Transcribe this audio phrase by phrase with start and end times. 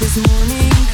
[0.00, 0.89] this morning.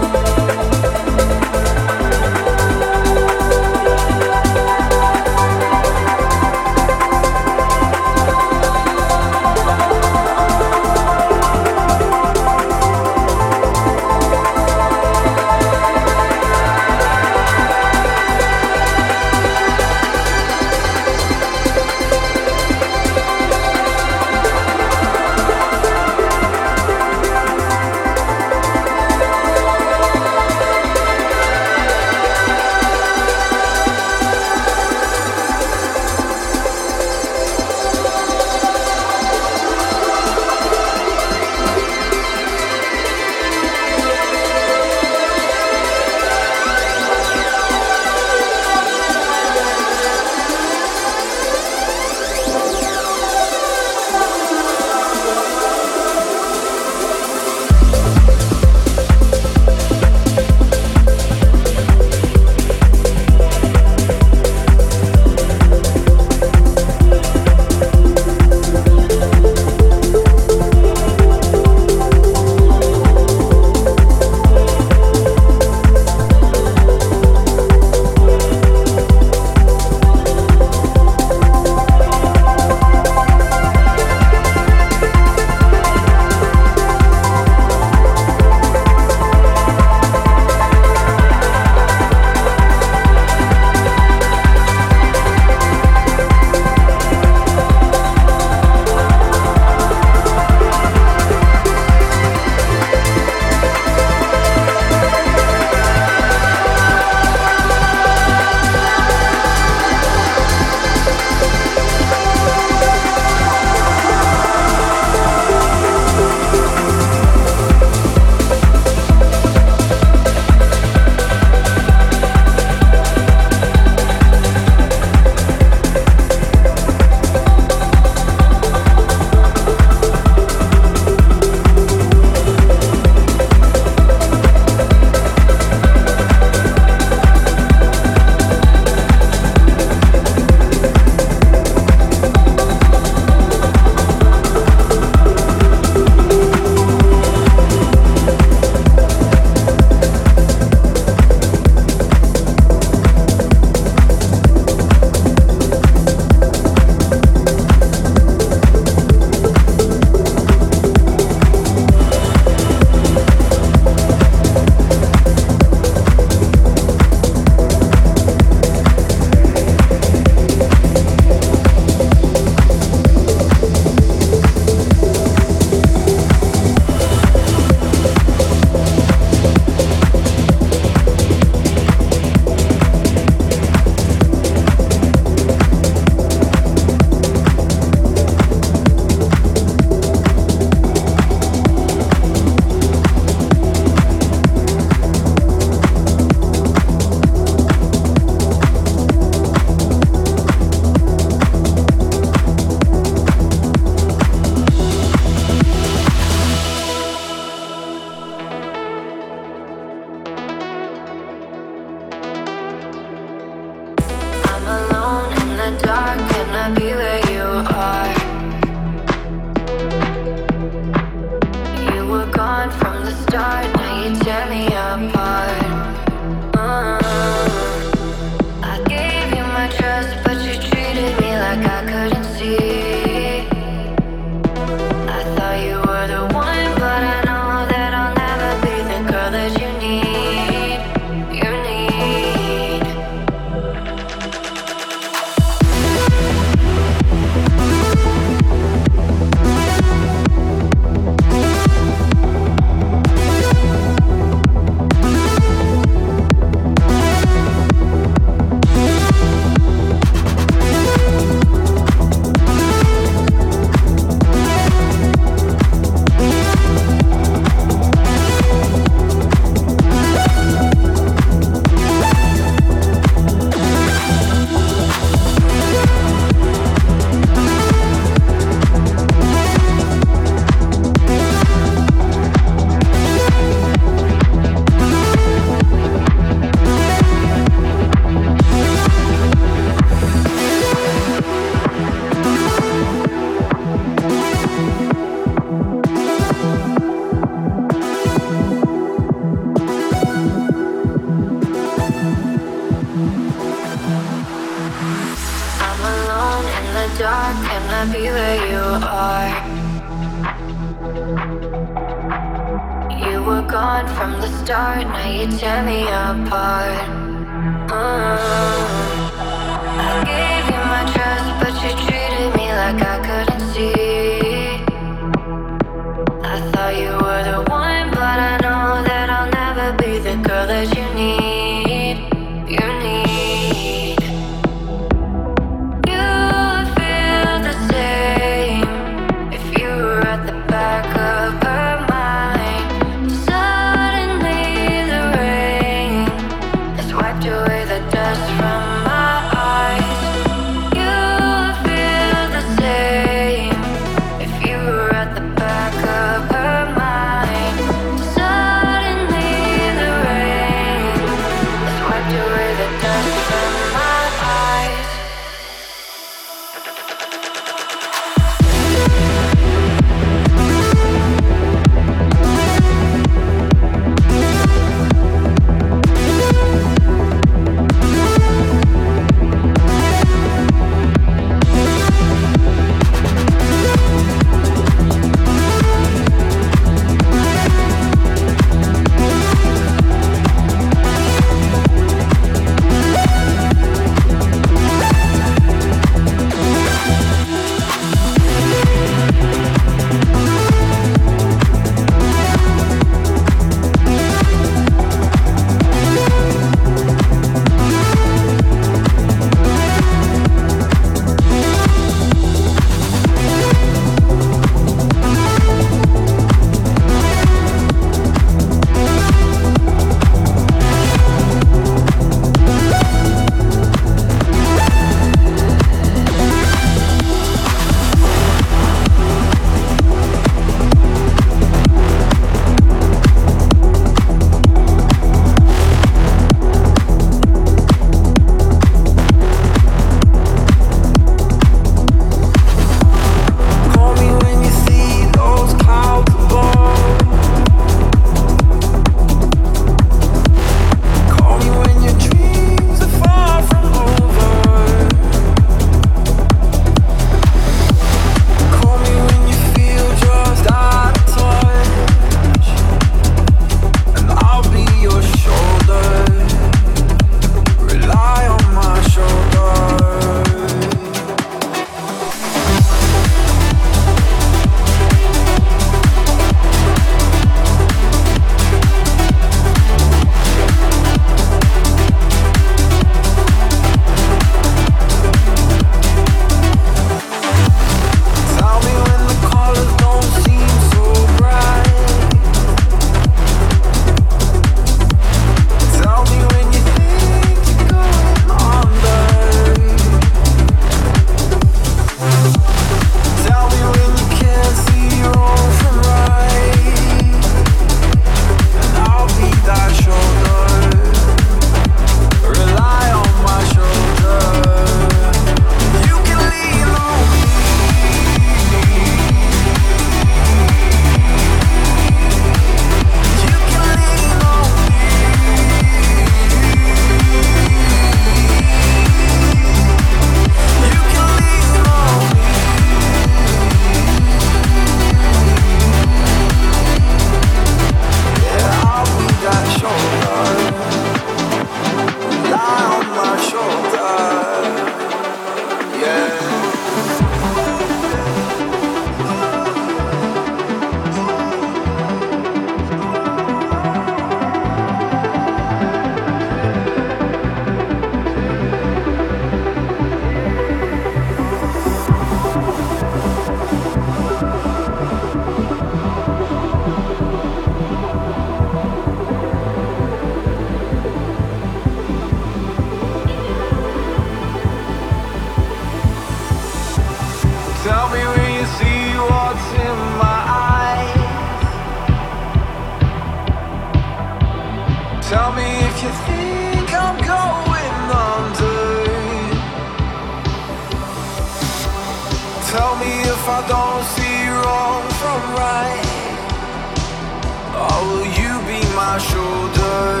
[599.02, 600.00] Shoulder?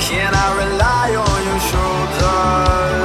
[0.00, 3.03] Can I rely on your shoulder?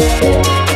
[0.00, 0.69] Thank